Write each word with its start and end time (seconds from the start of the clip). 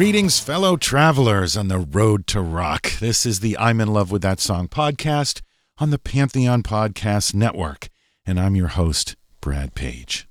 Greetings, 0.00 0.40
fellow 0.40 0.78
travelers 0.78 1.58
on 1.58 1.68
the 1.68 1.78
road 1.78 2.26
to 2.28 2.40
rock. 2.40 2.90
This 3.00 3.26
is 3.26 3.40
the 3.40 3.58
I'm 3.58 3.82
in 3.82 3.88
Love 3.92 4.10
with 4.10 4.22
That 4.22 4.40
Song 4.40 4.66
podcast 4.66 5.42
on 5.76 5.90
the 5.90 5.98
Pantheon 5.98 6.62
Podcast 6.62 7.34
Network, 7.34 7.90
and 8.24 8.40
I'm 8.40 8.56
your 8.56 8.68
host, 8.68 9.14
Brad 9.42 9.74
Page. 9.74 10.26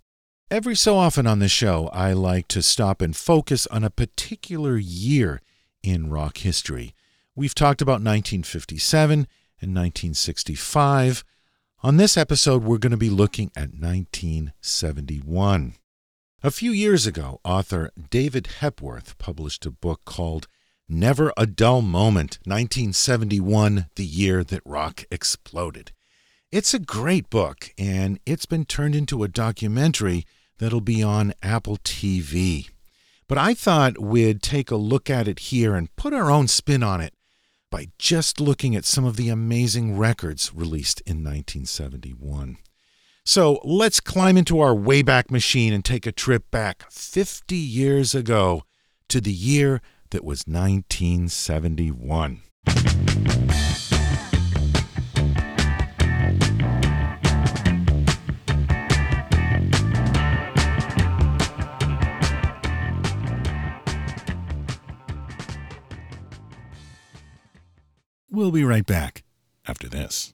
Every 0.49 0.75
so 0.75 0.97
often 0.97 1.27
on 1.27 1.37
the 1.37 1.47
show, 1.47 1.87
I 1.93 2.13
like 2.13 2.47
to 2.47 2.63
stop 2.63 2.99
and 2.99 3.15
focus 3.15 3.67
on 3.67 3.83
a 3.83 3.91
particular 3.91 4.75
year 4.77 5.39
in 5.83 6.09
rock 6.09 6.39
history. 6.39 6.95
We've 7.35 7.53
talked 7.53 7.83
about 7.83 8.01
1957 8.01 9.13
and 9.13 9.75
1965. 9.75 11.23
On 11.83 11.97
this 11.97 12.17
episode, 12.17 12.63
we're 12.63 12.79
going 12.79 12.89
to 12.89 12.97
be 12.97 13.11
looking 13.11 13.51
at 13.55 13.75
1971. 13.79 15.75
A 16.41 16.51
few 16.51 16.71
years 16.71 17.05
ago, 17.05 17.41
author 17.43 17.91
David 18.09 18.47
Hepworth 18.61 19.17
published 19.17 19.65
a 19.65 19.71
book 19.71 20.05
called 20.05 20.47
Never 20.87 21.33
a 21.35 21.45
Dull 21.45 21.81
Moment 21.81 22.39
1971, 22.45 23.87
the 23.97 24.05
year 24.05 24.45
that 24.45 24.61
rock 24.63 25.03
exploded. 25.11 25.91
It's 26.49 26.73
a 26.73 26.79
great 26.79 27.29
book, 27.29 27.71
and 27.77 28.21
it's 28.25 28.45
been 28.45 28.63
turned 28.63 28.95
into 28.95 29.21
a 29.21 29.27
documentary 29.27 30.25
that'll 30.59 30.79
be 30.79 31.03
on 31.03 31.33
Apple 31.43 31.75
TV. 31.75 32.69
But 33.27 33.37
I 33.37 33.53
thought 33.53 34.01
we'd 34.01 34.41
take 34.41 34.71
a 34.71 34.77
look 34.77 35.09
at 35.09 35.27
it 35.27 35.39
here 35.39 35.75
and 35.75 35.93
put 35.97 36.13
our 36.13 36.31
own 36.31 36.47
spin 36.47 36.83
on 36.83 37.01
it 37.01 37.13
by 37.69 37.89
just 37.99 38.39
looking 38.39 38.77
at 38.77 38.85
some 38.85 39.03
of 39.03 39.17
the 39.17 39.27
amazing 39.27 39.97
records 39.97 40.53
released 40.55 41.01
in 41.01 41.17
1971. 41.17 42.55
So 43.31 43.61
let's 43.63 43.99
climb 43.99 44.37
into 44.37 44.59
our 44.59 44.73
Wayback 44.73 45.29
Machine 45.29 45.71
and 45.71 45.85
take 45.85 46.07
a 46.07 46.11
trip 46.11 46.49
back 46.49 46.91
50 46.91 47.55
years 47.55 48.15
ago 48.15 48.63
to 49.07 49.21
the 49.21 49.31
year 49.31 49.83
that 50.09 50.23
was 50.23 50.45
1971. 50.47 52.41
We'll 68.31 68.49
be 68.49 68.63
right 68.63 68.87
back 68.87 69.23
after 69.67 69.87
this. 69.87 70.33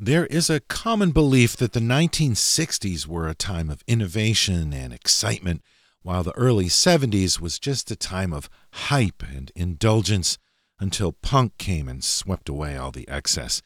There 0.00 0.26
is 0.26 0.48
a 0.48 0.60
common 0.60 1.10
belief 1.10 1.56
that 1.56 1.72
the 1.72 1.80
1960s 1.80 3.08
were 3.08 3.26
a 3.26 3.34
time 3.34 3.68
of 3.68 3.82
innovation 3.88 4.72
and 4.72 4.92
excitement, 4.92 5.60
while 6.02 6.22
the 6.22 6.36
early 6.36 6.66
70s 6.66 7.40
was 7.40 7.58
just 7.58 7.90
a 7.90 7.96
time 7.96 8.32
of 8.32 8.48
hype 8.70 9.24
and 9.28 9.50
indulgence 9.56 10.38
until 10.78 11.10
punk 11.20 11.58
came 11.58 11.88
and 11.88 12.04
swept 12.04 12.48
away 12.48 12.76
all 12.76 12.92
the 12.92 13.08
excess. 13.08 13.60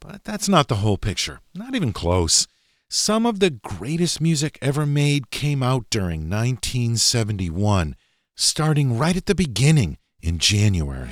But 0.00 0.24
that's 0.24 0.48
not 0.48 0.68
the 0.68 0.76
whole 0.76 0.96
picture, 0.96 1.40
not 1.54 1.74
even 1.74 1.92
close. 1.92 2.48
Some 2.88 3.26
of 3.26 3.38
the 3.38 3.50
greatest 3.50 4.22
music 4.22 4.58
ever 4.62 4.86
made 4.86 5.30
came 5.30 5.62
out 5.62 5.84
during 5.90 6.30
1971, 6.30 7.94
starting 8.34 8.96
right 8.96 9.18
at 9.18 9.26
the 9.26 9.34
beginning 9.34 9.98
in 10.22 10.38
January. 10.38 11.10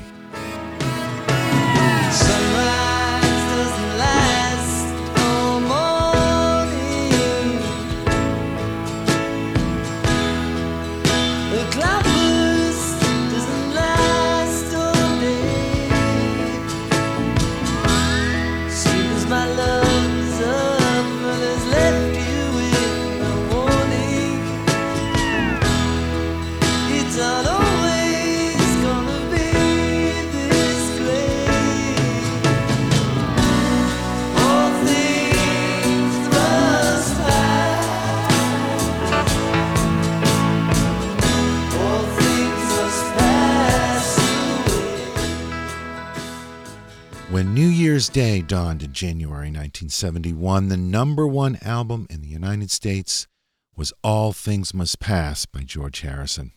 Day 48.13 48.43
dawned 48.43 48.83
in 48.83 48.93
January 48.93 49.51
1971, 49.51 50.69
the 50.69 50.77
number 50.77 51.29
one 51.29 51.59
album 51.63 52.09
in 52.11 52.23
the 52.23 52.29
United 52.29 52.69
States 52.73 53.29
was 53.77 53.93
All 54.03 54.33
Things 54.33 54.75
Must 54.75 54.99
Pass 54.99 55.47
by 55.47 55.61
George 55.61 56.01
Harrison. 56.01 56.51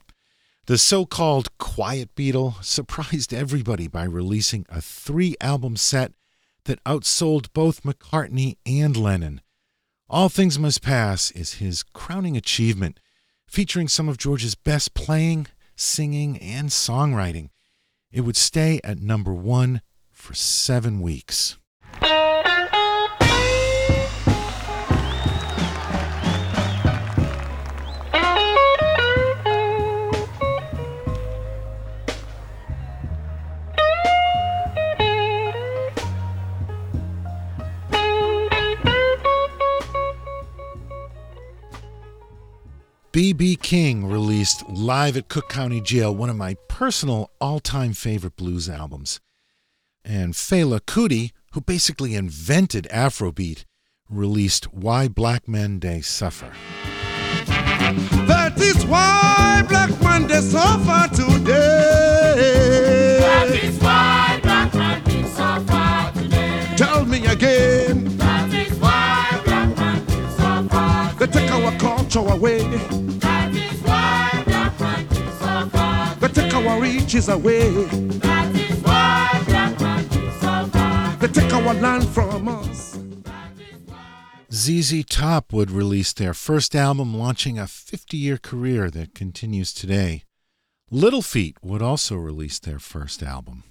The 0.66 0.80
so 0.80 1.06
called 1.06 1.56
Quiet 1.60 2.16
Beatle 2.16 2.64
surprised 2.64 3.36
everybody 3.36 3.88
by 3.88 4.06
releasing 4.06 4.66
a 4.68 4.82
three 4.82 5.36
album 5.40 5.76
set 5.76 6.14
that 6.66 6.84
outsold 6.86 7.54
both 7.54 7.84
McCartney 7.84 8.58
and 8.66 8.98
Lennon. 8.98 9.40
All 10.10 10.30
Things 10.30 10.58
Must 10.58 10.82
Pass 10.82 11.30
is 11.32 11.56
his 11.56 11.84
crowning 11.84 12.36
achievement, 12.36 13.00
featuring 13.48 13.88
some 13.88 14.10
of 14.10 14.18
George's 14.18 14.56
best 14.56 14.96
playing, 14.96 15.46
singing, 15.76 16.40
and 16.40 16.70
songwriting. 16.70 17.50
It 18.12 18.22
would 18.22 18.38
stay 18.38 18.80
at 18.84 19.00
number 19.00 19.34
one 19.34 19.82
for 20.24 20.34
seven 20.34 21.02
weeks. 21.02 21.58
B.B. 43.12 43.58
King 43.58 44.08
released 44.10 44.68
live 44.70 45.18
at 45.18 45.28
Cook 45.28 45.48
County 45.50 45.82
Jail 45.82 46.16
one 46.16 46.30
of 46.30 46.36
my 46.36 46.56
personal 46.68 47.30
all 47.42 47.60
time 47.60 47.94
favorite 47.94 48.38
blues 48.38 48.70
albums. 48.70 49.20
And 50.06 50.34
Fela 50.34 50.80
Kuti, 50.82 51.32
who 51.54 51.62
basically 51.62 52.16
invented 52.16 52.88
Afrobeat, 52.92 53.64
released 54.10 54.66
Why 54.74 55.08
Black 55.08 55.48
Men 55.48 55.80
They 55.80 56.02
Suffer. 56.02 56.52
That 58.28 58.60
is 58.60 58.86
why 58.86 59.64
black 59.68 59.90
men 60.02 60.28
they 60.28 60.40
suffer 60.42 61.14
today. 61.14 63.18
That 63.20 63.50
is 63.52 63.78
why 63.80 64.40
black 64.42 64.74
man 64.74 65.04
they 65.04 65.24
suffer 65.24 66.20
today. 66.20 66.74
Tell 66.78 67.06
me 67.06 67.26
again. 67.26 68.18
That 68.18 68.54
is 68.54 68.78
why 68.80 69.42
black 69.46 69.78
man 69.78 70.06
they 70.06 70.28
suffer 70.38 71.26
They 71.26 71.28
take 71.28 71.52
our 71.52 71.72
culture 71.78 72.20
away. 72.20 72.64
That 73.20 73.54
is 73.54 73.82
why 73.82 74.44
black 74.46 74.80
man 74.80 75.08
they 75.10 75.32
suffer 75.40 76.20
They 76.20 76.28
take 76.30 76.54
our 76.54 76.80
riches 76.82 77.30
away. 77.30 77.70
They 81.24 81.30
take 81.30 81.54
our 81.54 81.74
land 81.76 82.06
from 82.10 82.50
us. 82.50 83.00
ZZ 84.52 85.06
Top 85.06 85.54
would 85.54 85.72
release 85.72 86.12
their 86.12 86.34
first 86.34 86.76
album, 86.76 87.18
launching 87.18 87.58
a 87.58 87.66
50 87.66 88.18
year 88.18 88.38
career 88.38 88.92
that 88.92 89.16
continues 89.16 89.74
today. 89.74 90.24
Little 90.92 91.22
Feat 91.22 91.56
would 91.64 91.82
also 91.82 92.18
release 92.18 92.60
their 92.60 92.78
first 92.78 93.24
album. 93.24 93.64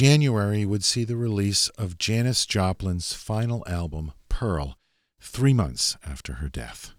January 0.00 0.64
would 0.64 0.84
see 0.84 1.02
the 1.02 1.16
release 1.16 1.70
of 1.70 1.98
Janis 1.98 2.46
Joplin's 2.46 3.14
final 3.14 3.64
album, 3.66 4.12
Pearl, 4.28 4.78
three 5.20 5.52
months 5.52 5.96
after 6.06 6.34
her 6.34 6.48
death. 6.48 6.92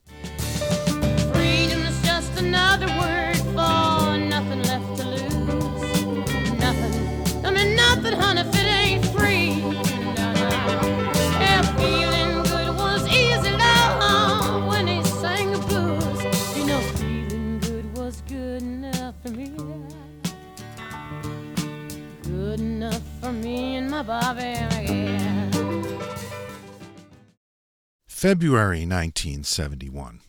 February 28.08 28.80
1971. 28.80 30.22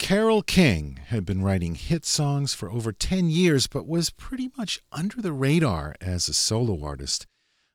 Carole 0.00 0.42
King 0.42 0.98
had 1.06 1.24
been 1.24 1.40
writing 1.40 1.76
hit 1.76 2.04
songs 2.04 2.52
for 2.52 2.68
over 2.68 2.90
10 2.90 3.30
years, 3.30 3.68
but 3.68 3.86
was 3.86 4.10
pretty 4.10 4.50
much 4.58 4.80
under 4.90 5.22
the 5.22 5.32
radar 5.32 5.94
as 6.00 6.28
a 6.28 6.34
solo 6.34 6.84
artist 6.84 7.28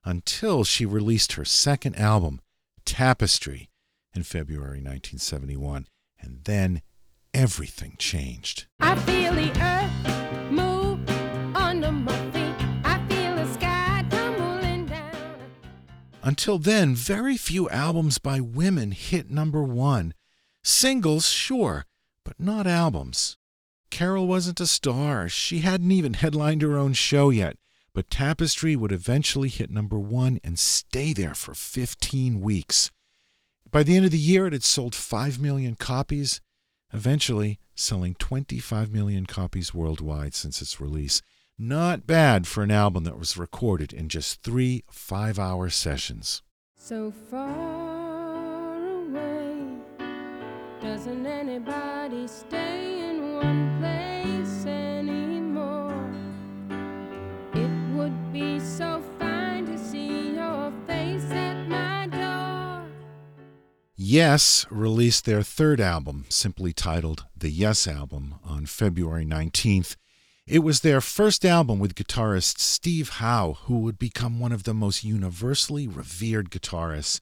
until 0.03 0.65
she 0.65 0.85
released 0.85 1.33
her 1.33 1.45
second 1.45 1.95
album, 1.95 2.41
Tapestry, 2.85 3.69
in 4.13 4.23
February 4.23 4.81
1971. 4.81 5.88
And 6.19 6.41
then 6.44 6.81
everything 7.33 7.95
changed. 7.97 8.65
I 8.81 8.95
feel 8.95 9.33
the 9.33 9.49
earth 9.61 10.17
Until 16.27 16.57
then, 16.59 16.94
very 16.94 17.38
few 17.38 17.69
albums 17.69 18.18
by 18.18 18.41
women 18.41 18.91
hit 18.91 19.31
number 19.31 19.63
one. 19.63 20.13
Singles, 20.62 21.29
sure, 21.29 21.85
but 22.25 22.38
not 22.38 22.68
albums. 22.68 23.38
Carole 23.91 24.27
wasn't 24.27 24.59
a 24.59 24.68
star. 24.68 25.29
She 25.29 25.59
hadn't 25.59 25.94
even 25.94 26.15
headlined 26.15 26.63
her 26.63 26.77
own 26.77 26.91
show 26.91 27.29
yet, 27.29 27.56
but 27.94 28.09
Tapestry 28.09 28.75
would 28.75 28.91
eventually 28.91 29.47
hit 29.47 29.71
number 29.71 29.97
one 29.97 30.41
and 30.44 30.59
stay 30.59 31.13
there 31.13 31.33
for 31.33 31.53
15 31.53 32.41
weeks. 32.41 32.91
By 33.71 33.83
the 33.83 33.95
end 33.95 34.03
of 34.03 34.12
the 34.12 34.18
year, 34.18 34.47
it 34.47 34.51
had 34.53 34.65
sold 34.65 34.95
5 34.95 35.39
million 35.39 35.75
copies, 35.75 36.41
eventually 36.94 37.57
selling 37.73 38.15
25 38.15 38.91
million 38.91 39.27
copies 39.27 39.73
worldwide 39.73 40.33
since 40.33 40.62
its 40.62 40.81
release. 40.81 41.21
Not 41.59 42.06
bad 42.06 42.45
for 42.45 42.62
an 42.62 42.69
album 42.69 43.04
that 43.06 43.18
was 43.18 43.36
recorded 43.36 43.92
in 43.92 44.09
just 44.09 44.44
three 44.44 44.83
five 44.92 45.39
hour 45.39 45.71
sessions. 45.71 46.44
So 46.75 47.09
far 47.31 48.75
away, 48.77 49.65
doesn't 50.80 51.25
anybody 51.25 52.27
stay 52.27 53.09
in 53.09 53.33
one 53.33 53.80
place 53.80 54.68
anymore? 54.68 56.12
It 57.56 57.95
would 57.95 58.31
be 58.31 58.59
so 58.59 59.01
fine 59.18 59.65
to 59.65 59.80
see 59.80 60.36
your 60.36 60.71
face 60.86 61.31
at 61.31 61.68
my 61.68 62.06
door. 62.06 62.88
Yes 63.95 64.68
released 64.69 65.26
their 65.26 65.42
third 65.42 65.81
album, 65.81 66.26
simply 66.30 66.71
titled 66.71 67.26
The 67.35 67.49
Yes 67.49 67.87
Album, 67.87 68.35
on 68.44 68.68
February 68.68 69.26
19th. 69.26 69.95
It 70.47 70.59
was 70.59 70.80
their 70.80 71.01
first 71.01 71.44
album 71.44 71.77
with 71.77 71.94
guitarist 71.94 72.59
Steve 72.59 73.09
Howe, 73.09 73.57
who 73.63 73.80
would 73.80 73.99
become 73.99 74.39
one 74.39 74.54
of 74.54 74.63
the 74.63 74.73
most 74.73 75.04
universally 75.04 75.89
revered 75.89 76.51
guitarists. 76.51 77.19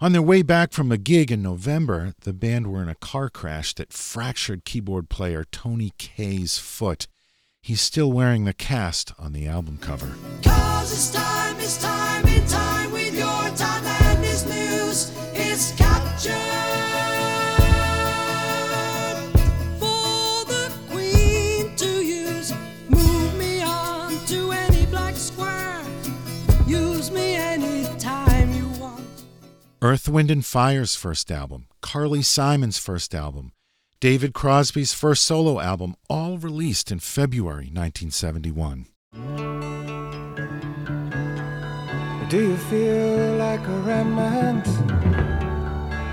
On 0.00 0.12
their 0.12 0.22
way 0.22 0.40
back 0.40 0.72
from 0.72 0.90
a 0.90 0.96
gig 0.96 1.30
in 1.30 1.42
November, 1.42 2.14
the 2.22 2.32
band 2.32 2.72
were 2.72 2.82
in 2.82 2.88
a 2.88 2.94
car 2.94 3.28
crash 3.28 3.74
that 3.74 3.92
fractured 3.92 4.64
keyboard 4.64 5.10
player 5.10 5.44
Tony 5.52 5.92
Kaye's 5.98 6.56
foot. 6.56 7.06
He's 7.60 7.82
still 7.82 8.10
wearing 8.10 8.46
the 8.46 8.54
cast 8.54 9.12
on 9.18 9.34
the 9.34 9.46
album 9.46 9.76
cover. 9.76 10.14
It's 10.40 11.12
time, 11.12 11.56
it's 11.58 11.82
time, 11.82 12.26
in 12.26 12.46
time 12.46 12.83
Earth, 29.84 30.08
Wind, 30.08 30.30
and 30.30 30.42
Fire's 30.42 30.96
first 30.96 31.30
album, 31.30 31.66
Carly 31.82 32.22
Simon's 32.22 32.78
first 32.78 33.14
album, 33.14 33.52
David 34.00 34.32
Crosby's 34.32 34.94
first 34.94 35.26
solo 35.26 35.60
album, 35.60 35.94
all 36.08 36.38
released 36.38 36.90
in 36.90 37.00
February 37.00 37.70
1971. 37.70 38.86
Do 42.30 42.48
you 42.48 42.56
feel 42.56 43.36
like 43.36 43.60
a 43.66 43.78
remnant 43.80 44.66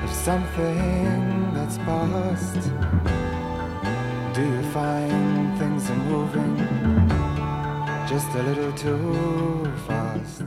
of 0.04 0.14
something 0.18 1.54
that's 1.54 1.78
past? 1.78 2.56
Do 4.36 4.42
you 4.42 4.64
find 4.74 5.58
things 5.58 5.90
are 5.90 5.96
moving 5.96 6.58
just 8.06 8.28
a 8.36 8.44
little 8.44 8.74
too 8.74 9.72
fast? 9.88 10.42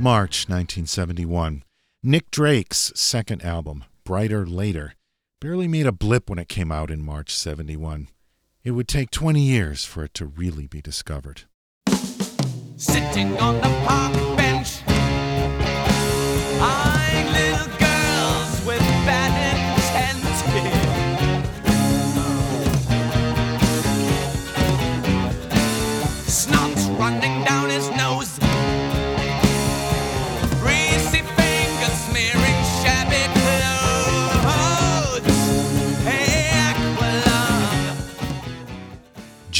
March 0.00 0.48
1971. 0.48 1.62
Nick 2.02 2.30
Drake's 2.30 2.92
second 2.94 3.44
album, 3.44 3.84
Bryter 4.06 4.46
Layter, 4.48 4.94
barely 5.38 5.68
made 5.68 5.84
a 5.84 5.92
blip 5.92 6.30
when 6.30 6.38
it 6.38 6.48
came 6.48 6.72
out 6.72 6.90
in 6.90 7.04
March 7.04 7.34
71. 7.34 8.08
It 8.64 8.70
would 8.70 8.88
take 8.88 9.10
20 9.10 9.38
years 9.42 9.84
for 9.84 10.04
it 10.04 10.14
to 10.14 10.24
really 10.24 10.66
be 10.66 10.80
discovered. 10.80 11.42
sitting 12.78 13.36
on 13.36 13.56
the 13.56 13.84
park 13.86 14.14
bench, 14.38 14.80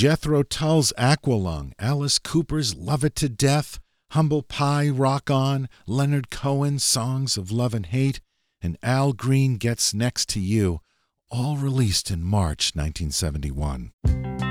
Jethro 0.01 0.43
Tull's 0.43 0.95
Aqualung, 0.97 1.75
Alice 1.79 2.19
Cooper's 2.19 2.75
Love 2.75 3.05
It 3.05 3.15
to 3.17 3.29
Death, 3.29 3.79
Humble 4.13 4.43
Pie 4.43 4.89
Rock 4.89 5.31
On, 5.31 5.69
Leonard 5.87 6.31
Cohen's 6.31 6.83
Songs 6.83 7.37
of 7.37 7.53
Love 7.53 7.75
and 7.75 7.85
Hate, 7.85 8.19
and 8.63 8.79
Al 8.83 9.13
Green 9.13 9.59
Gets 9.59 9.93
Next 9.93 10.31
to 10.31 10.41
You, 10.41 10.81
all 11.31 11.59
released 11.59 12.11
in 12.11 12.23
March 12.23 12.73
1971. 12.75 14.50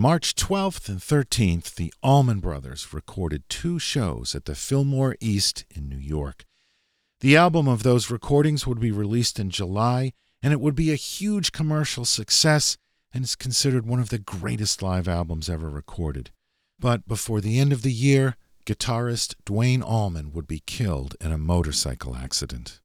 March 0.00 0.34
12th 0.34 0.88
and 0.88 0.98
13th, 0.98 1.74
the 1.74 1.92
Allman 2.02 2.40
Brothers 2.40 2.94
recorded 2.94 3.46
two 3.50 3.78
shows 3.78 4.34
at 4.34 4.46
the 4.46 4.54
Fillmore 4.54 5.14
East 5.20 5.66
in 5.68 5.90
New 5.90 5.98
York. 5.98 6.46
The 7.20 7.36
album 7.36 7.68
of 7.68 7.82
those 7.82 8.10
recordings 8.10 8.66
would 8.66 8.80
be 8.80 8.90
released 8.90 9.38
in 9.38 9.50
July, 9.50 10.14
and 10.42 10.54
it 10.54 10.60
would 10.60 10.74
be 10.74 10.90
a 10.90 10.96
huge 10.96 11.52
commercial 11.52 12.06
success 12.06 12.78
and 13.12 13.24
is 13.24 13.36
considered 13.36 13.84
one 13.84 14.00
of 14.00 14.08
the 14.08 14.18
greatest 14.18 14.80
live 14.80 15.06
albums 15.06 15.50
ever 15.50 15.68
recorded. 15.68 16.30
But 16.78 17.06
before 17.06 17.42
the 17.42 17.58
end 17.58 17.70
of 17.70 17.82
the 17.82 17.92
year, 17.92 18.36
guitarist 18.64 19.34
Duane 19.44 19.82
Allman 19.82 20.32
would 20.32 20.46
be 20.46 20.62
killed 20.64 21.14
in 21.20 21.30
a 21.30 21.36
motorcycle 21.36 22.16
accident. 22.16 22.80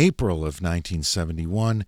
April 0.00 0.38
of 0.38 0.62
1971, 0.62 1.84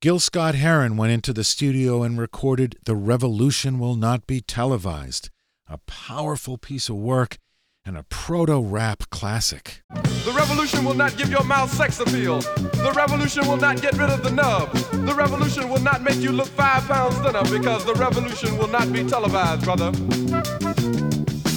Gil 0.00 0.20
Scott 0.20 0.54
Heron 0.54 0.96
went 0.96 1.10
into 1.10 1.32
the 1.32 1.42
studio 1.42 2.04
and 2.04 2.16
recorded 2.16 2.78
The 2.84 2.94
Revolution 2.94 3.80
Will 3.80 3.96
Not 3.96 4.24
Be 4.24 4.40
Televised, 4.40 5.30
a 5.68 5.78
powerful 5.78 6.58
piece 6.58 6.88
of 6.88 6.94
work 6.94 7.38
and 7.84 7.96
a 7.96 8.04
proto 8.04 8.60
rap 8.60 9.10
classic. 9.10 9.82
The 9.90 10.32
revolution 10.36 10.84
will 10.84 10.94
not 10.94 11.16
give 11.16 11.28
your 11.28 11.42
mouth 11.42 11.72
sex 11.72 11.98
appeal. 11.98 12.38
The 12.38 12.92
revolution 12.94 13.48
will 13.48 13.56
not 13.56 13.82
get 13.82 13.98
rid 13.98 14.10
of 14.10 14.22
the 14.22 14.30
nub. 14.30 14.72
The 15.04 15.14
revolution 15.16 15.68
will 15.68 15.82
not 15.82 16.02
make 16.02 16.18
you 16.18 16.30
look 16.30 16.46
five 16.46 16.84
pounds 16.86 17.18
thinner 17.18 17.42
because 17.50 17.84
the 17.84 17.94
revolution 17.94 18.56
will 18.58 18.68
not 18.68 18.92
be 18.92 19.02
televised, 19.02 19.64
brother. 19.64 21.05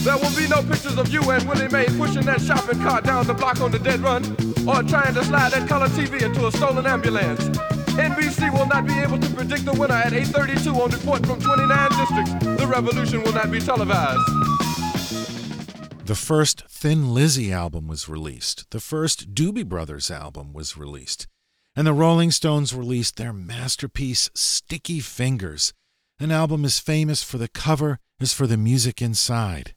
There 0.04 0.18
will 0.18 0.34
be 0.36 0.48
no 0.48 0.64
pictures 0.64 0.98
of 0.98 1.10
you 1.10 1.22
and 1.30 1.48
Willie 1.48 1.68
Mae 1.68 1.86
pushing 1.98 2.24
that 2.24 2.40
shopping 2.42 2.80
cart 2.80 3.04
down 3.04 3.28
the 3.28 3.34
block 3.34 3.60
on 3.60 3.70
the 3.72 3.80
dead 3.80 4.00
run 4.00 4.24
or 4.66 4.82
trying 4.84 5.14
to 5.14 5.24
slide 5.26 5.52
that 5.52 5.68
color 5.68 5.88
TV 5.90 6.22
into 6.22 6.48
a 6.48 6.52
stolen 6.54 6.86
ambulance. 6.86 7.50
NBC 8.00 8.50
will 8.54 8.66
not 8.66 8.88
be 8.88 8.98
able 9.00 9.20
to 9.20 9.30
predict 9.32 9.66
the 9.66 9.74
winner 9.74 9.96
at 9.96 10.14
8:32 10.14 10.74
on 10.74 10.92
report 10.92 11.26
from 11.26 11.42
29 11.42 11.90
districts. 12.00 12.62
The 12.62 12.66
revolution 12.66 13.24
will 13.24 13.34
not 13.34 13.52
be 13.52 13.60
televised. 13.60 14.22
The 16.06 16.16
first 16.16 16.64
Thin 16.70 17.14
Lizzy 17.14 17.52
album 17.52 17.88
was 17.88 18.08
released. 18.08 18.70
The 18.72 18.80
first 18.80 19.36
Doobie 19.36 19.68
Brothers 19.68 20.10
album 20.10 20.54
was 20.54 20.78
released. 20.78 21.28
And 21.76 21.86
the 21.86 21.94
Rolling 21.94 22.32
Stones 22.32 22.74
released 22.74 23.18
their 23.18 23.34
masterpiece, 23.34 24.30
Sticky 24.34 25.02
Fingers, 25.02 25.74
an 26.20 26.32
album 26.32 26.64
as 26.64 26.80
famous 26.80 27.22
for 27.22 27.38
the 27.38 27.50
cover 27.50 28.00
as 28.20 28.34
for 28.34 28.48
the 28.48 28.58
music 28.58 29.02
inside. 29.02 29.74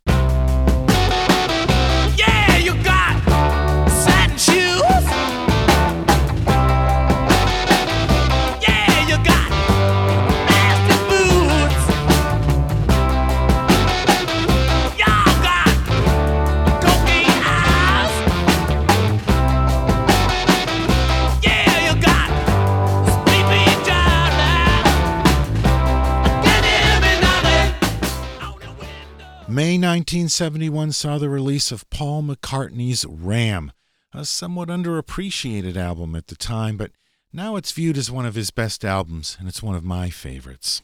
May 29.63 29.75
1971 29.75 30.91
saw 30.91 31.19
the 31.19 31.29
release 31.29 31.71
of 31.71 31.89
Paul 31.89 32.25
McCartney's 32.25 33.05
Ram, 33.05 33.71
a 34.13 34.25
somewhat 34.25 34.67
underappreciated 34.69 35.77
album 35.77 36.17
at 36.17 36.27
the 36.27 36.35
time, 36.35 36.77
but 36.77 36.91
now 37.33 37.55
it's 37.55 37.71
viewed 37.71 37.97
as 37.97 38.11
one 38.11 38.27
of 38.27 38.35
his 38.35 38.51
best 38.51 38.85
albums, 38.85 39.37
and 39.39 39.47
it's 39.47 39.63
one 39.63 39.77
of 39.77 39.85
my 39.85 40.11
favorites. 40.11 40.83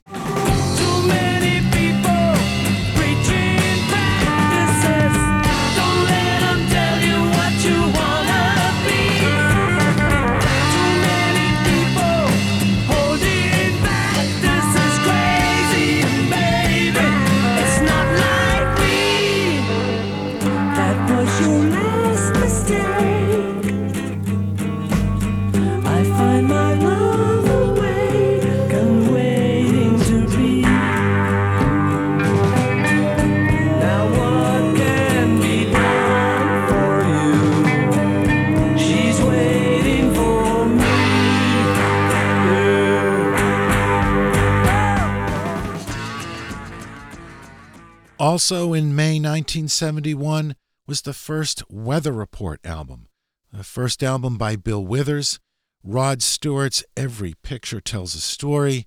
Also 48.39 48.73
in 48.73 48.95
May 48.95 49.15
1971 49.15 50.55
was 50.87 51.01
the 51.01 51.13
first 51.13 51.65
Weather 51.69 52.13
Report 52.13 52.61
album, 52.65 53.09
the 53.53 53.65
first 53.65 54.01
album 54.01 54.39
by 54.39 54.55
Bill 54.55 54.87
Withers, 54.87 55.41
Rod 55.83 56.23
Stewart's 56.23 56.85
Every 56.97 57.35
Picture 57.43 57.81
Tells 57.81 58.15
a 58.15 58.21
Story, 58.21 58.87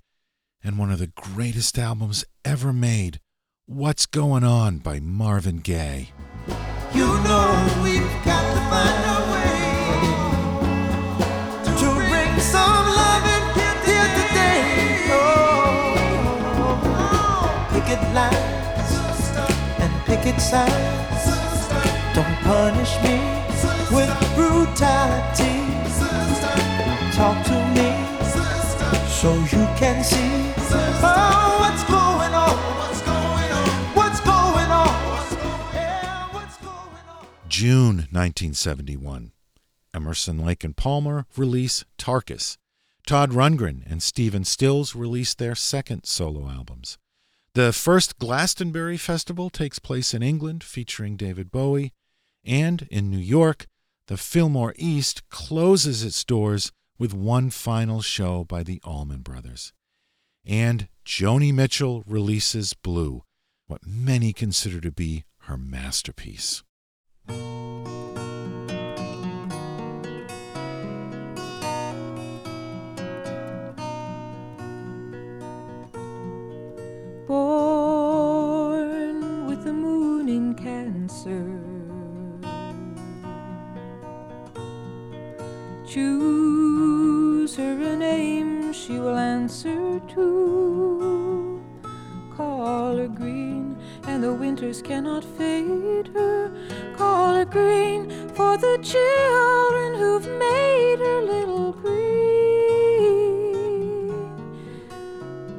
and 0.64 0.78
one 0.78 0.90
of 0.90 1.00
the 1.00 1.08
greatest 1.08 1.78
albums 1.78 2.24
ever 2.46 2.72
made, 2.72 3.20
What's 3.66 4.06
Going 4.06 4.46
On 4.46 4.78
by 4.78 5.02
Marvin 5.02 5.58
Gaye. 5.58 6.12
You 6.96 7.08
know 7.08 7.82
we've 7.84 8.24
got 8.24 8.54
to 8.54 8.62
find 8.72 9.04
a 9.06 9.20
way 9.34 9.52
to 11.76 11.94
bring 12.10 12.40
some 12.40 12.71
picket. 20.50 22.16
Don't 22.16 22.38
punish 22.44 22.94
me 23.04 23.18
with 23.96 24.12
brutality. 24.36 25.58
Talk 27.16 27.46
to 27.46 27.58
me 27.76 27.90
so 29.10 29.34
you 29.36 29.66
can 29.78 30.04
see. 30.04 30.54
Oh, 31.04 31.58
what's 31.62 31.84
going 31.84 32.34
on? 32.34 32.58
What's 32.80 33.02
going 33.02 33.52
on? 33.52 33.96
What's 33.96 34.20
going 34.22 34.72
on? 34.72 35.74
Yeah, 35.74 36.28
what's 36.34 36.58
going 36.58 37.08
on? 37.10 37.26
June 37.48 37.96
1971. 38.12 39.32
Emerson, 39.94 40.46
Lake 40.46 40.64
and 40.64 40.76
Palmer 40.76 41.26
release 41.38 41.84
Tarkus. 41.98 42.58
Todd 43.06 43.32
Rundgren 43.32 43.84
and 43.90 44.02
Stephen 44.02 44.44
Stills 44.46 44.96
release 44.96 45.34
their 45.34 45.56
second 45.56 46.06
solo 46.06 46.50
albums. 46.50 46.98
The 47.54 47.74
first 47.74 48.18
Glastonbury 48.18 48.96
Festival 48.96 49.50
takes 49.50 49.78
place 49.78 50.14
in 50.14 50.24
England, 50.24 50.64
featuring 50.64 51.18
David 51.18 51.52
Bowie, 51.52 51.92
and 52.46 52.88
in 52.90 53.12
New 53.12 53.18
York, 53.18 53.68
the 54.08 54.16
Fillmore 54.16 54.74
East 54.78 55.28
closes 55.28 56.02
its 56.02 56.24
doors 56.24 56.72
with 56.98 57.14
one 57.14 57.50
final 57.50 58.02
show 58.02 58.46
by 58.46 58.64
the 58.64 58.80
Allman 58.86 59.22
Brothers. 59.22 59.74
And 60.46 60.88
Joni 61.06 61.54
Mitchell 61.54 62.04
releases 62.08 62.74
Blue, 62.74 63.24
what 63.68 63.86
many 63.86 64.32
consider 64.32 64.80
to 64.80 64.92
be 64.92 65.26
her 65.42 65.58
masterpiece. 65.58 66.64
Choose 85.92 87.54
her 87.58 87.82
a 87.82 87.98
name 87.98 88.72
she 88.72 88.98
will 88.98 89.18
answer 89.18 90.00
to. 90.00 91.62
Call 92.34 92.96
her 92.96 93.10
green, 93.10 93.76
and 94.08 94.24
the 94.24 94.34
winters 94.34 94.82
cannot 94.82 95.26
fade 95.38 96.08
her. 96.14 96.50
Call 96.96 97.34
her 97.34 97.44
green 97.44 98.10
for 98.30 98.56
the 98.58 98.80
children 98.82 99.96
who've 99.96 100.30
made 100.40 101.00
her 101.00 101.24
little 101.24 101.74
green. 101.74 101.92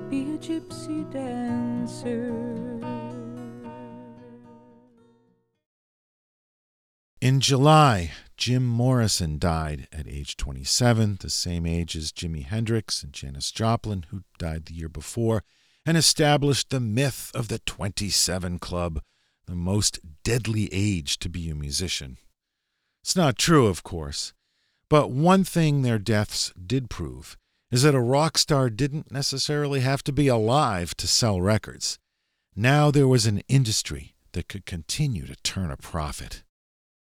Be 0.08 0.32
a 0.32 0.38
gypsy 0.38 1.04
dancer. 1.12 2.32
In 7.20 7.40
July, 7.40 8.12
Jim 8.42 8.66
Morrison 8.66 9.38
died 9.38 9.86
at 9.92 10.08
age 10.08 10.36
27, 10.36 11.18
the 11.20 11.30
same 11.30 11.64
age 11.64 11.94
as 11.94 12.10
Jimi 12.10 12.44
Hendrix 12.44 13.04
and 13.04 13.12
Janis 13.12 13.52
Joplin, 13.52 14.06
who 14.08 14.24
died 14.36 14.66
the 14.66 14.74
year 14.74 14.88
before, 14.88 15.44
and 15.86 15.96
established 15.96 16.70
the 16.70 16.80
myth 16.80 17.30
of 17.36 17.46
the 17.46 17.60
27 17.60 18.58
Club, 18.58 19.00
the 19.46 19.54
most 19.54 20.00
deadly 20.24 20.68
age 20.72 21.20
to 21.20 21.28
be 21.28 21.50
a 21.50 21.54
musician. 21.54 22.18
It's 23.04 23.14
not 23.14 23.38
true, 23.38 23.68
of 23.68 23.84
course, 23.84 24.32
but 24.88 25.12
one 25.12 25.44
thing 25.44 25.82
their 25.82 26.00
deaths 26.00 26.52
did 26.54 26.90
prove 26.90 27.36
is 27.70 27.84
that 27.84 27.94
a 27.94 28.00
rock 28.00 28.36
star 28.36 28.70
didn't 28.70 29.12
necessarily 29.12 29.82
have 29.82 30.02
to 30.02 30.12
be 30.12 30.26
alive 30.26 30.96
to 30.96 31.06
sell 31.06 31.40
records. 31.40 32.00
Now 32.56 32.90
there 32.90 33.06
was 33.06 33.24
an 33.24 33.42
industry 33.46 34.16
that 34.32 34.48
could 34.48 34.66
continue 34.66 35.26
to 35.26 35.36
turn 35.44 35.70
a 35.70 35.76
profit. 35.76 36.42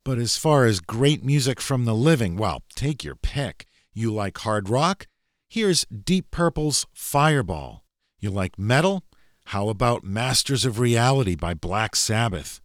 But 0.09 0.19
as 0.19 0.39
far 0.39 0.65
as 0.65 0.81
great 0.81 1.23
music 1.23 1.61
from 1.61 1.85
the 1.85 1.95
living, 1.95 2.39
well, 2.39 2.63
take 2.75 3.05
your 3.05 3.15
pick. 3.15 3.67
You 3.93 4.11
like 4.11 4.39
hard 4.39 4.71
rock? 4.71 5.07
Here's 5.51 5.85
Deep 5.85 6.31
Purple's 6.31 6.87
Fireball. 6.95 7.85
You 8.19 8.31
like 8.31 8.59
metal? 8.59 9.05
How 9.49 9.69
about 9.69 10.05
Masters 10.05 10.65
of 10.65 10.79
Reality 10.79 11.35
by 11.35 11.53
Black 11.53 11.95
Sabbath? 11.95 12.63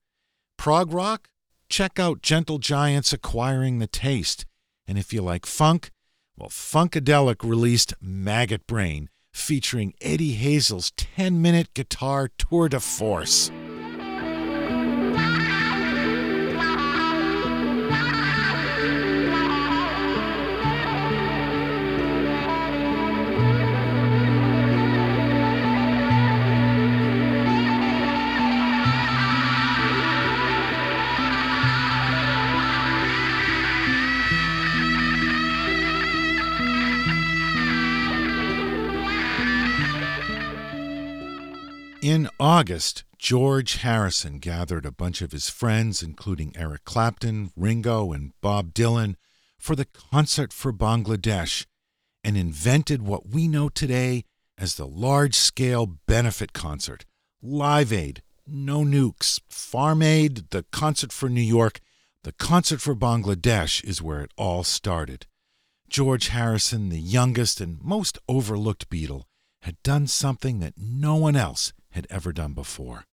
Prog 0.57 0.93
rock? 0.93 1.27
Check 1.67 1.99
out 1.99 2.21
Gentle 2.21 2.59
Giant's 2.59 3.11
Acquiring 3.11 3.79
the 3.79 3.87
Taste. 3.87 4.45
And 4.87 4.97
if 4.97 5.11
you 5.11 5.21
like 5.21 5.45
funk, 5.45 5.91
well, 6.37 6.47
Funkadelic 6.47 7.43
released 7.43 7.93
Maggot 7.99 8.65
Brain, 8.67 9.09
featuring 9.33 9.95
Eddie 9.99 10.35
Hazel's 10.35 10.91
10 10.91 11.41
minute 11.41 11.73
guitar 11.73 12.29
tour 12.37 12.69
de 12.69 12.79
force. 12.79 13.51
In 42.03 42.27
August, 42.37 43.05
George 43.17 43.77
Harrison 43.77 44.39
gathered 44.39 44.85
a 44.85 44.91
bunch 44.91 45.21
of 45.21 45.31
his 45.31 45.49
friends, 45.49 46.03
including 46.03 46.51
Eric 46.53 46.83
Clapton, 46.83 47.53
Ringo, 47.55 48.11
and 48.11 48.33
Bob 48.41 48.73
Dylan, 48.73 49.15
for 49.57 49.73
the 49.73 49.85
Concert 49.85 50.51
for 50.51 50.73
Bangladesh 50.73 51.65
and 52.21 52.35
invented 52.35 53.03
what 53.03 53.29
we 53.29 53.47
know 53.47 53.69
today 53.69 54.25
as 54.57 54.75
the 54.75 54.85
large 54.85 55.33
scale 55.33 55.85
benefit 56.05 56.51
concert. 56.51 57.05
Live 57.41 57.93
Aid, 57.93 58.21
No 58.45 58.81
Nukes, 58.81 59.39
Farm 59.49 60.01
Aid, 60.01 60.49
the 60.49 60.65
Concert 60.73 61.13
for 61.13 61.29
New 61.29 61.39
York, 61.39 61.79
the 62.25 62.33
Concert 62.33 62.81
for 62.81 62.95
Bangladesh 62.95 63.81
is 63.85 64.01
where 64.01 64.19
it 64.19 64.33
all 64.35 64.65
started. 64.65 65.25
George 65.87 66.27
Harrison, 66.27 66.89
the 66.89 66.99
youngest 66.99 67.61
and 67.61 67.81
most 67.81 68.19
overlooked 68.27 68.89
Beatle, 68.89 69.23
had 69.61 69.81
done 69.83 70.07
something 70.07 70.59
that 70.59 70.73
no 70.77 71.15
one 71.15 71.37
else 71.37 71.71
had 71.93 72.07
ever 72.09 72.31
done 72.33 72.53
before. 72.53 73.05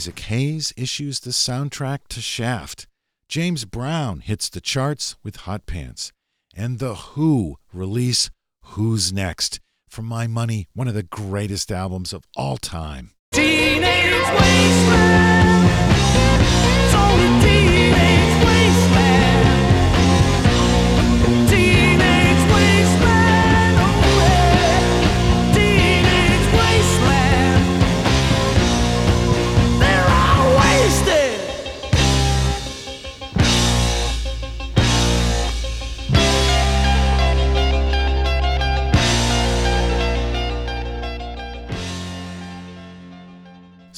Isaac 0.00 0.20
Hayes 0.20 0.72
issues 0.78 1.20
the 1.20 1.28
soundtrack 1.28 2.08
to 2.08 2.22
Shaft. 2.22 2.86
James 3.28 3.66
Brown 3.66 4.20
hits 4.20 4.48
the 4.48 4.62
charts 4.62 5.16
with 5.22 5.44
Hot 5.44 5.66
Pants. 5.66 6.10
And 6.56 6.78
The 6.78 6.94
Who 6.94 7.56
release 7.70 8.30
Who's 8.62 9.12
Next? 9.12 9.60
For 9.90 10.00
my 10.00 10.26
money, 10.26 10.68
one 10.72 10.88
of 10.88 10.94
the 10.94 11.02
greatest 11.02 11.70
albums 11.70 12.14
of 12.14 12.24
all 12.34 12.56
time. 12.56 13.10
Teenage 13.30 14.22
wasteland. 14.38 15.29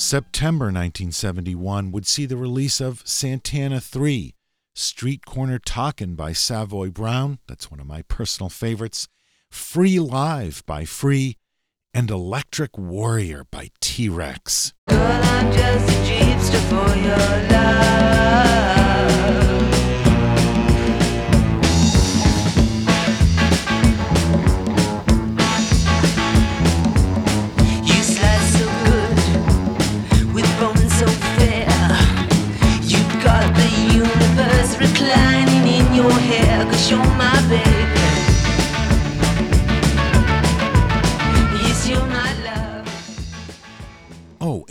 September 0.03 0.65
1971 0.65 1.93
would 1.93 2.07
see 2.07 2.27
the 2.27 2.37
release 2.37 2.81
of 2.81 3.07
Santana 3.07 3.81
3, 3.81 4.35
Street 4.75 5.25
Corner 5.25 5.61
Talkin' 5.61 6.17
by 6.17 6.33
Savoy 6.33 6.91
Brown, 6.91 7.39
that's 7.47 7.71
one 7.71 7.79
of 7.79 7.87
my 7.87 8.03
personal 8.03 8.51
favorites, 8.51 9.07
Free 9.49 10.01
Live 10.01 10.65
by 10.67 10.85
Free, 10.85 11.37
and 11.95 12.11
Electric 12.11 12.77
Warrior 12.77 13.47
by 13.51 13.71
T 13.81 14.09
Rex. 14.09 14.75
I'm 14.89 15.53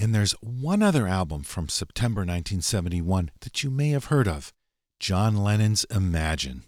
and 0.01 0.15
there's 0.15 0.31
one 0.41 0.81
other 0.81 1.07
album 1.07 1.43
from 1.43 1.69
September 1.69 2.21
1971 2.21 3.29
that 3.41 3.63
you 3.63 3.69
may 3.69 3.89
have 3.89 4.05
heard 4.05 4.27
of 4.27 4.51
John 4.99 5.37
Lennon's 5.37 5.83
Imagine. 5.91 6.63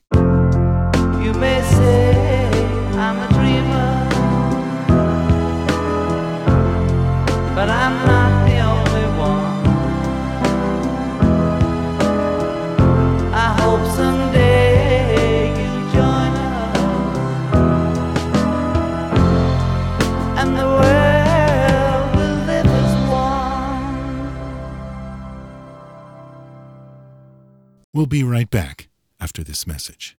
We'll 28.04 28.10
be 28.10 28.22
right 28.26 28.50
back 28.50 28.90
after 29.18 29.46
this 29.46 29.66
message. 29.66 30.18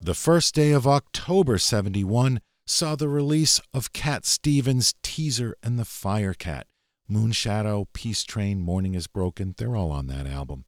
The 0.00 0.14
first 0.14 0.54
day 0.54 0.70
of 0.70 0.86
October 0.86 1.58
71 1.58 2.40
saw 2.64 2.96
the 2.96 3.06
release 3.06 3.60
of 3.74 3.92
Cat 3.92 4.24
Stevens' 4.24 4.94
Teaser 5.02 5.54
and 5.62 5.78
the 5.78 5.84
Firecat. 5.84 6.62
Moonshadow, 7.06 7.88
Peace 7.92 8.24
Train, 8.24 8.60
Morning 8.60 8.94
is 8.94 9.06
Broken, 9.06 9.56
they're 9.58 9.76
all 9.76 9.90
on 9.90 10.06
that 10.06 10.26
album. 10.26 10.64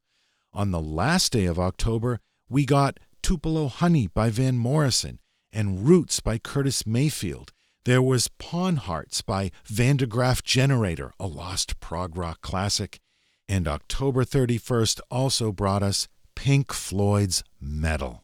On 0.52 0.70
the 0.70 0.82
last 0.82 1.32
day 1.32 1.46
of 1.46 1.58
October, 1.58 2.20
we 2.50 2.66
got 2.66 3.00
Tupelo 3.22 3.68
Honey 3.68 4.06
by 4.06 4.28
Van 4.28 4.58
Morrison 4.58 5.18
and 5.50 5.88
Roots 5.88 6.20
by 6.20 6.36
Curtis 6.36 6.86
Mayfield. 6.86 7.52
There 7.86 8.02
was 8.02 8.28
Pawn 8.28 8.76
Hearts 8.76 9.22
by 9.22 9.50
Van 9.64 9.96
der 9.96 10.04
Graaf 10.04 10.42
Generator, 10.42 11.14
a 11.18 11.26
lost 11.26 11.80
prog 11.80 12.18
rock 12.18 12.42
classic. 12.42 13.00
And 13.50 13.66
October 13.66 14.24
31st 14.24 15.00
also 15.10 15.50
brought 15.50 15.82
us 15.82 16.06
Pink 16.36 16.72
Floyd's 16.72 17.42
Meddle. 17.60 18.22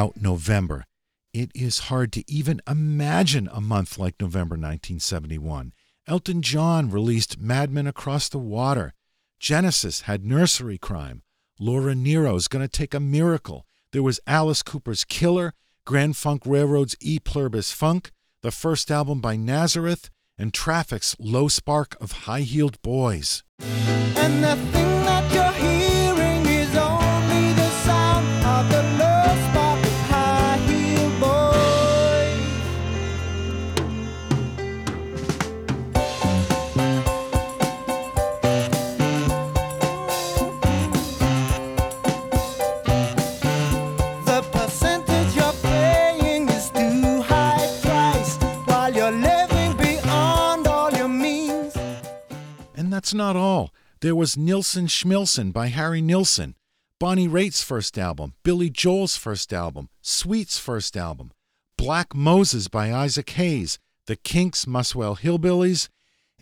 Now, 0.00 0.12
November. 0.18 0.86
It 1.34 1.50
is 1.54 1.90
hard 1.90 2.10
to 2.14 2.24
even 2.26 2.62
imagine 2.66 3.50
a 3.52 3.60
month 3.60 3.98
like 3.98 4.14
November 4.18 4.54
1971. 4.54 5.74
Elton 6.06 6.40
John 6.40 6.88
released 6.90 7.38
Madman 7.38 7.86
Across 7.86 8.30
the 8.30 8.38
Water. 8.38 8.94
Genesis 9.38 10.02
had 10.02 10.24
Nursery 10.24 10.78
Cryme. 10.78 11.20
Laura 11.58 11.92
Nyro's 11.92 12.48
Gonna 12.48 12.66
Take 12.66 12.94
a 12.94 12.98
Miracle. 12.98 13.66
There 13.92 14.02
was 14.02 14.20
Alice 14.26 14.62
Cooper's 14.62 15.04
Killer, 15.04 15.52
Grand 15.84 16.16
Funk 16.16 16.44
Railroad's 16.46 16.96
E 17.00 17.18
Pluribus 17.18 17.70
Funk, 17.70 18.10
the 18.40 18.50
first 18.50 18.90
album 18.90 19.20
by 19.20 19.36
Nazareth, 19.36 20.08
and 20.38 20.54
Traffic's 20.54 21.14
Low 21.18 21.48
Spark 21.48 21.94
of 22.00 22.24
High 22.24 22.40
Heeled 22.40 22.80
Boys. 22.80 23.42
Not 53.20 53.36
all. 53.36 53.70
There 54.00 54.16
was 54.16 54.38
Nilsson 54.38 54.86
Schmilsson 54.86 55.52
by 55.52 55.66
Harry 55.66 56.00
Nilsson, 56.00 56.54
Bonnie 56.98 57.28
Raitt's 57.28 57.62
first 57.62 57.98
album, 57.98 58.32
Billy 58.42 58.70
Joel's 58.70 59.14
first 59.14 59.52
album, 59.52 59.90
Sweet's 60.00 60.58
first 60.58 60.96
album, 60.96 61.30
Black 61.76 62.14
Moses 62.14 62.68
by 62.68 62.90
Isaac 62.90 63.28
Hayes, 63.28 63.78
The 64.06 64.16
Kinks' 64.16 64.66
Muswell 64.66 65.16
Hillbillies, 65.16 65.90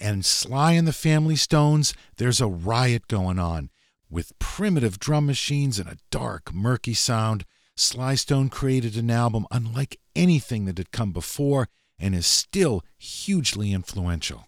and 0.00 0.24
Sly 0.24 0.74
and 0.74 0.86
the 0.86 0.92
Family 0.92 1.34
Stones. 1.34 1.94
There's 2.16 2.40
a 2.40 2.46
riot 2.46 3.08
going 3.08 3.40
on. 3.40 3.70
With 4.08 4.38
primitive 4.38 5.00
drum 5.00 5.26
machines 5.26 5.80
and 5.80 5.88
a 5.88 5.98
dark, 6.12 6.54
murky 6.54 6.94
sound, 6.94 7.44
Sly 7.76 8.14
Stone 8.14 8.50
created 8.50 8.96
an 8.96 9.10
album 9.10 9.48
unlike 9.50 9.98
anything 10.14 10.64
that 10.66 10.78
had 10.78 10.92
come 10.92 11.10
before 11.10 11.68
and 11.98 12.14
is 12.14 12.28
still 12.28 12.84
hugely 12.96 13.72
influential. 13.72 14.46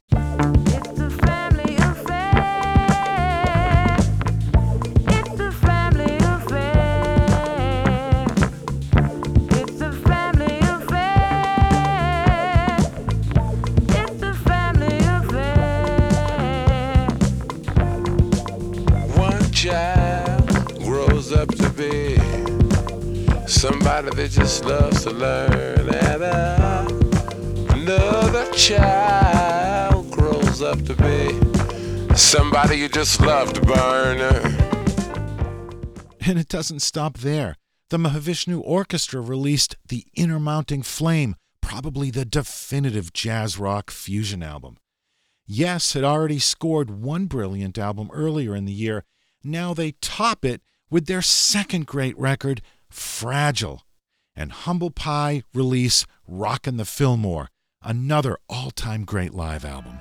Somebody 24.01 24.23
that 24.23 24.31
just 24.31 24.65
loves 24.65 25.03
to 25.03 25.11
learn, 25.11 25.95
and 25.95 26.23
uh, 26.23 26.89
another 27.75 28.51
child 28.53 30.11
grows 30.11 30.63
up 30.63 30.83
to 30.85 30.95
be 30.95 32.17
somebody 32.17 32.79
you 32.79 32.89
just 32.89 33.21
love 33.21 33.53
to 33.53 33.61
burn. 33.61 34.21
And 36.27 36.39
it 36.39 36.49
doesn't 36.49 36.81
stop 36.81 37.19
there. 37.19 37.57
The 37.91 37.99
Mahavishnu 37.99 38.63
Orchestra 38.65 39.21
released 39.21 39.77
The 39.87 40.07
Inner 40.15 40.41
Mounting 40.41 40.83
Flame, 40.83 41.37
probably 41.61 42.11
the 42.11 42.25
definitive 42.25 43.13
jazz 43.13 43.59
rock 43.59 43.91
fusion 43.91 44.43
album. 44.43 44.79
Yes 45.47 45.93
had 45.93 46.05
already 46.05 46.39
scored 46.39 46.89
one 46.89 47.27
brilliant 47.27 47.77
album 47.77 48.09
earlier 48.15 48.57
in 48.57 48.65
the 48.65 48.73
year. 48.73 49.05
Now 49.45 49.75
they 49.75 49.93
top 50.01 50.43
it 50.47 50.63
with 50.89 51.05
their 51.05 51.21
second 51.21 51.87
great 51.87 52.19
record, 52.19 52.63
Fragile. 52.89 53.83
And 54.37 54.53
Humble 54.53 54.91
Pie 54.91 55.43
release 55.53 56.07
Rockin' 56.27 56.77
the 56.77 56.85
Fillmore, 56.85 57.49
another 57.83 58.39
all 58.49 58.71
time 58.71 59.05
great 59.05 59.35
live 59.35 59.65
album. 59.65 60.01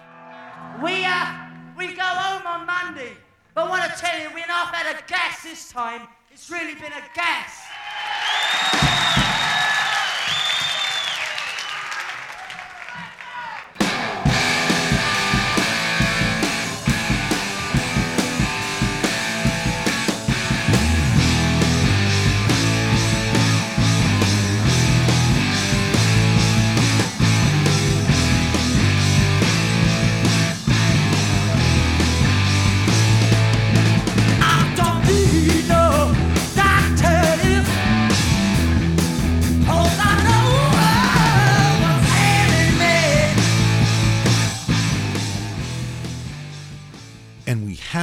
We 0.83 1.05
uh, 1.05 1.33
we 1.77 1.93
go 1.93 2.03
home 2.03 2.47
on 2.47 2.65
Monday, 2.65 3.13
but 3.53 3.65
I 3.65 3.69
want 3.69 3.91
to 3.91 3.99
tell 3.99 4.17
you, 4.19 4.29
we're 4.33 4.47
not 4.47 4.73
had 4.73 4.95
a 4.95 5.07
gas 5.07 5.43
this 5.43 5.69
time. 5.69 6.07
It's 6.31 6.49
really 6.49 6.75
been 6.75 6.93
a 6.93 7.03
gas. 7.13 9.18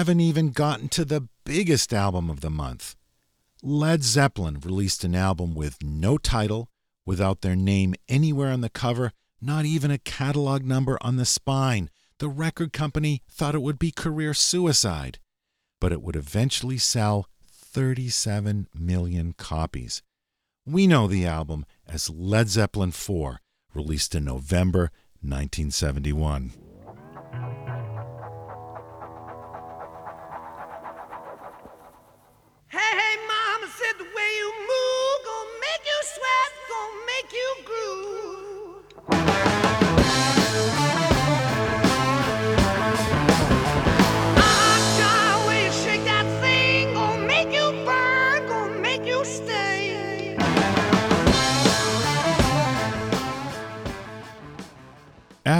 Haven't 0.07 0.21
even 0.21 0.51
gotten 0.51 0.89
to 0.89 1.05
the 1.05 1.27
biggest 1.45 1.93
album 1.93 2.31
of 2.31 2.41
the 2.41 2.49
month. 2.49 2.95
Led 3.61 4.05
Zeppelin 4.05 4.61
released 4.61 5.03
an 5.03 5.17
album 5.17 5.53
with 5.53 5.83
no 5.83 6.17
title, 6.17 6.69
without 7.05 7.41
their 7.41 7.57
name 7.57 7.93
anywhere 8.09 8.53
on 8.53 8.61
the 8.61 8.71
cover, 8.71 9.11
not 9.41 9.65
even 9.65 9.91
a 9.91 9.99
catalog 9.99 10.63
number 10.63 10.97
on 11.01 11.17
the 11.17 11.25
spine. 11.25 11.91
The 12.21 12.29
record 12.29 12.73
company 12.73 13.25
thought 13.29 13.57
it 13.57 13.63
would 13.63 13.81
be 13.81 13.91
career 13.91 14.33
suicide, 14.33 15.19
but 15.81 15.91
it 15.91 16.03
would 16.03 16.15
eventually 16.15 16.79
sell 16.79 17.27
37 17.51 18.69
million 18.73 19.35
copies. 19.37 20.05
We 20.65 20.87
know 20.87 21.09
the 21.09 21.27
album 21.27 21.67
as 21.89 22.09
Led 22.09 22.49
Zeppelin 22.49 22.93
4, 22.93 23.41
released 23.75 24.15
in 24.15 24.25
November 24.25 24.93
1971. 25.21 26.53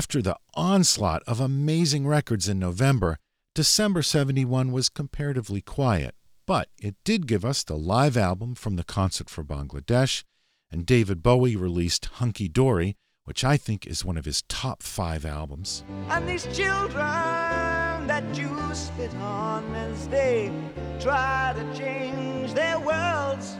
After 0.07 0.23
the 0.23 0.37
onslaught 0.55 1.25
of 1.27 1.41
amazing 1.41 2.07
records 2.07 2.49
in 2.49 2.61
November, 2.61 3.19
December 3.57 4.03
71 4.03 4.71
was 4.71 4.89
comparatively 4.89 5.61
quiet, 5.61 6.15
but 6.47 6.69
it 6.81 6.95
did 7.03 7.27
give 7.27 7.45
us 7.45 7.65
the 7.65 7.77
live 7.77 8.17
album 8.17 8.55
from 8.55 8.77
the 8.77 8.85
Concert 8.85 9.29
for 9.29 9.43
Bangladesh, 9.43 10.23
and 10.71 10.87
David 10.87 11.25
Bowie 11.25 11.57
released 11.57 12.05
Hunky 12.05 12.47
Dory, 12.47 12.95
which 13.25 13.43
I 13.43 13.57
think 13.57 13.85
is 13.85 14.05
one 14.05 14.17
of 14.17 14.27
his 14.27 14.43
top 14.43 14.81
five 14.85 15.27
albums. 15.27 15.83
And 16.09 16.29
these 16.29 16.47
children 16.57 18.07
that 18.07 18.23
you 18.37 18.57
spit 18.75 19.13
on 19.17 19.75
as 19.75 20.07
they 20.07 20.53
try 21.01 21.53
to 21.57 21.77
change 21.77 22.55
their 22.55 22.79
worlds 22.79 23.57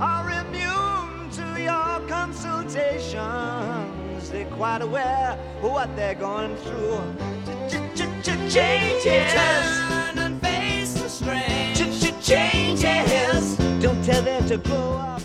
are 0.00 0.28
immune 0.28 1.30
to 1.34 1.62
your 1.62 1.88
consultations. 4.18 4.30
They're 4.30 4.56
quite 4.56 4.82
aware 4.82 5.38
of 5.62 5.70
what 5.70 5.94
they're 5.96 6.14
going 6.14 6.56
through. 6.56 7.00
Changes. 8.48 9.32
Turn 9.32 10.18
and 10.18 10.40
face 10.40 10.94
the 10.94 11.08
strain. 11.08 11.74
Changes. 12.20 13.56
Don't 13.80 14.04
tell 14.04 14.22
them 14.22 14.46
to 14.48 14.58
grow 14.58 14.92
up. 14.94 15.22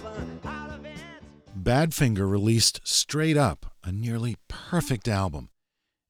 Badfinger 1.57 2.29
released 2.29 2.81
Straight 2.83 3.37
Up, 3.37 3.65
a 3.83 3.91
nearly 3.91 4.35
perfect 4.47 5.07
album. 5.07 5.49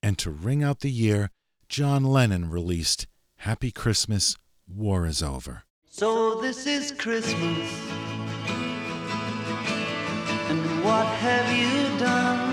And 0.02 0.18
to 0.18 0.32
ring 0.32 0.64
out 0.64 0.80
the 0.80 0.90
year, 0.90 1.30
John 1.70 2.04
Lennon 2.04 2.50
released 2.50 3.08
Happy 3.38 3.72
Christmas, 3.72 4.36
War 4.68 5.06
is 5.06 5.22
Over. 5.22 5.64
So 5.90 6.42
this 6.42 6.66
is 6.66 6.92
Christmas. 6.92 7.70
And 10.50 10.84
what 10.84 11.06
have 11.06 11.56
you 11.56 12.00
done? 12.00 12.53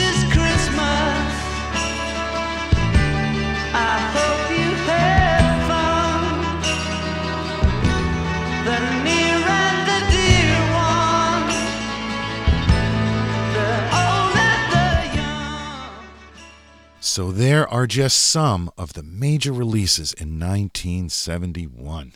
So 17.13 17.33
there 17.33 17.67
are 17.67 17.87
just 17.87 18.17
some 18.17 18.71
of 18.77 18.93
the 18.93 19.03
major 19.03 19.51
releases 19.51 20.13
in 20.13 20.39
1971. 20.39 22.13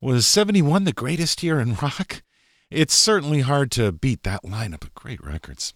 Was 0.00 0.26
71 0.26 0.84
the 0.84 0.94
greatest 0.94 1.42
year 1.42 1.60
in 1.60 1.74
rock? 1.74 2.22
It's 2.70 2.94
certainly 2.94 3.42
hard 3.42 3.70
to 3.72 3.92
beat 3.92 4.22
that 4.22 4.42
lineup 4.42 4.84
of 4.84 4.94
great 4.94 5.22
records. 5.22 5.74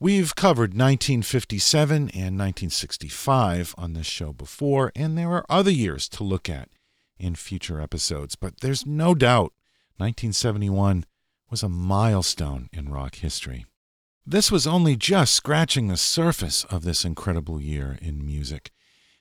We've 0.00 0.34
covered 0.34 0.70
1957 0.70 1.96
and 1.96 2.36
1965 2.36 3.76
on 3.78 3.92
this 3.92 4.08
show 4.08 4.32
before, 4.32 4.90
and 4.96 5.16
there 5.16 5.30
are 5.30 5.46
other 5.48 5.70
years 5.70 6.08
to 6.08 6.24
look 6.24 6.48
at 6.48 6.70
in 7.16 7.36
future 7.36 7.80
episodes, 7.80 8.34
but 8.34 8.60
there's 8.60 8.86
no 8.86 9.14
doubt 9.14 9.52
1971 9.98 11.04
was 11.48 11.62
a 11.62 11.68
milestone 11.68 12.70
in 12.72 12.88
rock 12.88 13.14
history. 13.14 13.66
This 14.30 14.52
was 14.52 14.66
only 14.66 14.94
just 14.94 15.32
scratching 15.32 15.88
the 15.88 15.96
surface 15.96 16.64
of 16.64 16.84
this 16.84 17.02
incredible 17.02 17.62
year 17.62 17.98
in 18.02 18.26
music. 18.26 18.70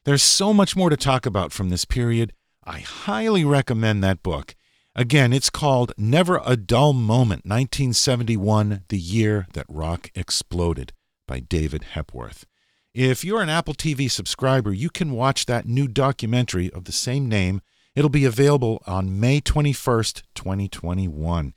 There's 0.03 0.21
so 0.21 0.53
much 0.53 0.75
more 0.75 0.89
to 0.89 0.97
talk 0.97 1.25
about 1.25 1.53
from 1.53 1.69
this 1.69 1.85
period. 1.85 2.33
I 2.65 2.79
highly 2.79 3.45
recommend 3.45 4.03
that 4.03 4.21
book. 4.21 4.53
Again, 4.97 5.31
it's 5.31 5.49
called 5.49 5.93
Never 5.97 6.41
a 6.45 6.57
Dull 6.57 6.91
Moment 6.91 7.45
1971, 7.45 8.83
The 8.89 8.97
Year 8.97 9.47
That 9.53 9.65
Rock 9.69 10.11
Exploded 10.13 10.91
by 11.25 11.39
David 11.39 11.85
Hepworth. 11.93 12.45
If 12.93 13.23
you're 13.23 13.41
an 13.41 13.47
Apple 13.47 13.75
TV 13.75 14.11
subscriber, 14.11 14.73
you 14.73 14.89
can 14.89 15.13
watch 15.13 15.45
that 15.45 15.65
new 15.65 15.87
documentary 15.87 16.69
of 16.73 16.83
the 16.83 16.91
same 16.91 17.29
name. 17.29 17.61
It'll 17.95 18.09
be 18.09 18.25
available 18.25 18.83
on 18.85 19.21
May 19.21 19.39
21st, 19.39 20.23
2021. 20.35 21.53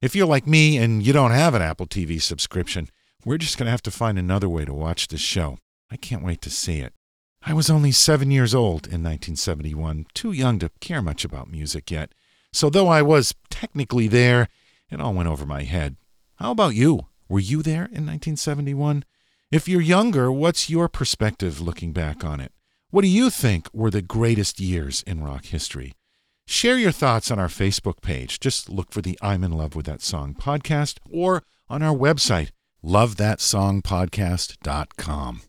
If 0.00 0.16
you're 0.16 0.26
like 0.26 0.46
me 0.46 0.78
and 0.78 1.02
you 1.02 1.12
don't 1.12 1.30
have 1.30 1.54
an 1.54 1.60
Apple 1.60 1.86
TV 1.86 2.22
subscription, 2.22 2.88
we're 3.22 3.36
just 3.36 3.58
going 3.58 3.66
to 3.66 3.70
have 3.70 3.82
to 3.82 3.90
find 3.90 4.18
another 4.18 4.48
way 4.48 4.64
to 4.64 4.72
watch 4.72 5.08
this 5.08 5.20
show. 5.20 5.58
I 5.90 5.96
can't 5.96 6.24
wait 6.24 6.40
to 6.42 6.50
see 6.50 6.78
it. 6.78 6.94
I 7.42 7.52
was 7.52 7.68
only 7.68 7.92
seven 7.92 8.30
years 8.30 8.54
old 8.54 8.86
in 8.86 9.02
1971, 9.02 10.06
too 10.14 10.32
young 10.32 10.58
to 10.60 10.70
care 10.80 11.02
much 11.02 11.22
about 11.22 11.50
music 11.50 11.90
yet. 11.90 12.12
So, 12.50 12.70
though 12.70 12.88
I 12.88 13.02
was 13.02 13.34
technically 13.50 14.08
there, 14.08 14.48
it 14.90 15.00
all 15.00 15.12
went 15.12 15.28
over 15.28 15.44
my 15.44 15.64
head. 15.64 15.96
How 16.36 16.52
about 16.52 16.74
you? 16.74 17.08
Were 17.28 17.38
you 17.38 17.62
there 17.62 17.84
in 17.84 18.06
1971? 18.06 19.04
If 19.50 19.68
you're 19.68 19.82
younger, 19.82 20.32
what's 20.32 20.70
your 20.70 20.88
perspective 20.88 21.60
looking 21.60 21.92
back 21.92 22.24
on 22.24 22.40
it? 22.40 22.52
What 22.90 23.02
do 23.02 23.08
you 23.08 23.28
think 23.28 23.68
were 23.74 23.90
the 23.90 24.02
greatest 24.02 24.60
years 24.60 25.02
in 25.06 25.22
rock 25.22 25.44
history? 25.44 25.92
Share 26.50 26.76
your 26.76 26.90
thoughts 26.90 27.30
on 27.30 27.38
our 27.38 27.46
Facebook 27.46 28.02
page. 28.02 28.40
Just 28.40 28.68
look 28.68 28.90
for 28.90 29.00
the 29.00 29.16
I'm 29.22 29.44
in 29.44 29.52
love 29.52 29.76
with 29.76 29.86
that 29.86 30.02
song 30.02 30.34
podcast 30.34 30.98
or 31.08 31.44
on 31.68 31.80
our 31.80 31.94
website, 31.94 32.50
lovethatsongpodcast.com. 32.84 35.42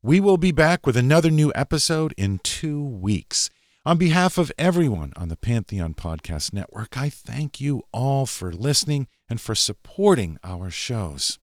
We 0.00 0.20
will 0.20 0.36
be 0.36 0.52
back 0.52 0.86
with 0.86 0.96
another 0.96 1.32
new 1.32 1.50
episode 1.56 2.14
in 2.16 2.38
two 2.38 2.80
weeks. 2.80 3.50
On 3.84 3.98
behalf 3.98 4.38
of 4.38 4.52
everyone 4.56 5.12
on 5.16 5.28
the 5.28 5.36
Pantheon 5.36 5.92
Podcast 5.92 6.52
Network, 6.52 6.96
I 6.96 7.08
thank 7.08 7.60
you 7.60 7.82
all 7.92 8.24
for 8.24 8.52
listening 8.52 9.08
and 9.28 9.40
for 9.40 9.56
supporting 9.56 10.38
our 10.44 10.70
shows. 10.70 11.40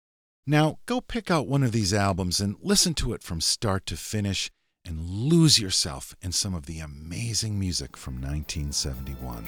Now, 0.45 0.79
go 0.85 0.99
pick 0.99 1.31
out 1.31 1.47
one 1.47 1.63
of 1.63 1.71
these 1.71 1.93
albums 1.93 2.41
and 2.41 2.57
listen 2.61 2.93
to 2.95 3.13
it 3.13 3.23
from 3.23 3.39
start 3.39 3.85
to 3.85 3.95
finish 3.95 4.51
and 4.87 4.99
lose 5.09 5.59
yourself 5.59 6.15
in 6.21 6.31
some 6.31 6.55
of 6.55 6.65
the 6.65 6.79
amazing 6.79 7.59
music 7.59 7.97
from 7.97 8.15
1971. 8.21 9.47